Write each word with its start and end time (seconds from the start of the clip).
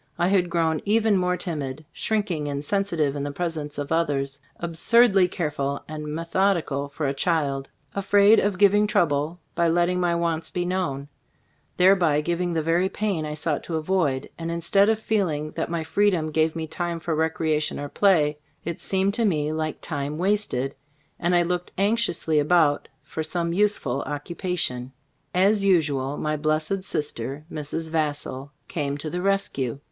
I 0.17 0.29
had 0.29 0.49
grown 0.49 0.81
even 0.83 1.15
more 1.15 1.37
timid, 1.37 1.85
shrink 1.93 2.31
ing 2.31 2.47
and 2.47 2.65
sensitive 2.65 3.15
in 3.15 3.21
the 3.21 3.29
presence 3.29 3.77
of 3.77 3.91
others; 3.91 4.39
absurdly 4.59 5.27
careful 5.27 5.83
and 5.87 6.07
method 6.07 6.57
ical 6.65 6.91
for 6.91 7.05
a 7.05 7.13
child; 7.13 7.69
afraid 7.93 8.39
of 8.39 8.57
giving 8.57 8.87
trouble 8.87 9.39
by 9.53 9.67
letting 9.67 9.99
my 9.99 10.15
wants 10.15 10.49
be 10.49 10.65
known, 10.65 11.07
thereby 11.77 12.19
giving 12.21 12.53
the 12.53 12.63
very 12.63 12.89
pain 12.89 13.27
I 13.27 13.35
sought 13.35 13.59
Gbe 13.59 13.61
Store 13.67 13.75
of 13.77 13.83
As 13.83 13.83
<Jbf 13.83 13.83
U>boot> 13.83 13.83
89 13.83 13.83
to 13.83 13.93
avoid, 13.93 14.29
and 14.39 14.51
instead 14.51 14.89
of 14.89 14.99
feeling 14.99 15.51
that 15.51 15.69
my 15.69 15.83
freedom 15.83 16.31
gave 16.31 16.55
me 16.55 16.65
time 16.65 16.99
for 16.99 17.15
recrea 17.15 17.61
tion 17.61 17.79
or 17.79 17.87
play, 17.87 18.39
it 18.65 18.81
seemed 18.81 19.13
to 19.13 19.23
me 19.25 19.53
like 19.53 19.81
time 19.81 20.17
wasted, 20.17 20.73
and 21.19 21.35
I 21.35 21.43
looked 21.43 21.73
anxiously 21.77 22.39
about 22.39 22.87
for 23.03 23.21
some 23.21 23.53
useful 23.53 24.01
occupation. 24.01 24.93
As 25.35 25.63
usual, 25.63 26.17
my 26.17 26.37
blessed 26.37 26.83
sister, 26.83 27.45
Mrs. 27.53 27.91
Vassall, 27.91 28.49
came 28.67 28.97
to 28.97 29.11
the 29.11 29.21
rescue. 29.21 29.77